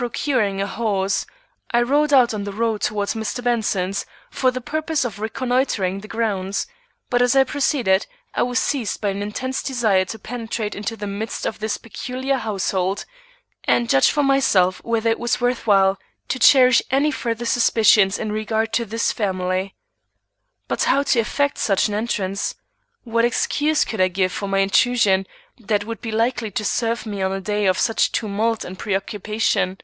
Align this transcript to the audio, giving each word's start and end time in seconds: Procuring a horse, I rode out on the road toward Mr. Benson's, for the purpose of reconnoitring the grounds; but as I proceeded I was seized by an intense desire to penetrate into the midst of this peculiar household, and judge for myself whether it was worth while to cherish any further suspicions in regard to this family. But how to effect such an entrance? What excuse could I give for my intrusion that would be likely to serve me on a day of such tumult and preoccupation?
Procuring 0.00 0.62
a 0.62 0.66
horse, 0.66 1.26
I 1.72 1.82
rode 1.82 2.10
out 2.10 2.32
on 2.32 2.44
the 2.44 2.54
road 2.54 2.80
toward 2.80 3.10
Mr. 3.10 3.44
Benson's, 3.44 4.06
for 4.30 4.50
the 4.50 4.62
purpose 4.62 5.04
of 5.04 5.18
reconnoitring 5.20 6.00
the 6.00 6.08
grounds; 6.08 6.66
but 7.10 7.20
as 7.20 7.36
I 7.36 7.44
proceeded 7.44 8.06
I 8.32 8.42
was 8.44 8.58
seized 8.58 9.02
by 9.02 9.10
an 9.10 9.20
intense 9.20 9.62
desire 9.62 10.06
to 10.06 10.18
penetrate 10.18 10.74
into 10.74 10.96
the 10.96 11.06
midst 11.06 11.44
of 11.44 11.58
this 11.58 11.76
peculiar 11.76 12.38
household, 12.38 13.04
and 13.64 13.90
judge 13.90 14.10
for 14.10 14.22
myself 14.22 14.82
whether 14.84 15.10
it 15.10 15.18
was 15.20 15.38
worth 15.38 15.66
while 15.66 15.98
to 16.28 16.38
cherish 16.38 16.80
any 16.90 17.10
further 17.10 17.44
suspicions 17.44 18.18
in 18.18 18.32
regard 18.32 18.72
to 18.72 18.86
this 18.86 19.12
family. 19.12 19.74
But 20.66 20.84
how 20.84 21.02
to 21.02 21.18
effect 21.20 21.58
such 21.58 21.88
an 21.88 21.94
entrance? 21.94 22.54
What 23.04 23.26
excuse 23.26 23.84
could 23.84 24.00
I 24.00 24.08
give 24.08 24.32
for 24.32 24.48
my 24.48 24.60
intrusion 24.60 25.26
that 25.58 25.84
would 25.84 26.00
be 26.00 26.10
likely 26.10 26.50
to 26.52 26.64
serve 26.64 27.04
me 27.04 27.20
on 27.20 27.32
a 27.32 27.40
day 27.42 27.66
of 27.66 27.78
such 27.78 28.12
tumult 28.12 28.64
and 28.64 28.78
preoccupation? 28.78 29.76